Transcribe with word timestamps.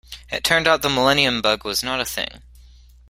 It 0.31 0.43
turned 0.43 0.67
out 0.67 0.81
the 0.81 0.89
millennium 0.89 1.43
bug 1.43 1.63
was 1.63 1.83
not 1.83 2.01
a 2.01 2.05
thing. 2.05 2.41